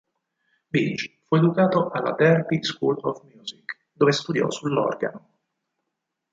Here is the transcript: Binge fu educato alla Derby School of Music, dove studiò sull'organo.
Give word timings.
Binge 0.71 1.19
fu 1.27 1.35
educato 1.35 1.91
alla 1.91 2.13
Derby 2.13 2.63
School 2.63 2.97
of 3.01 3.21
Music, 3.31 3.81
dove 3.93 4.11
studiò 4.11 4.49
sull'organo. 4.49 5.29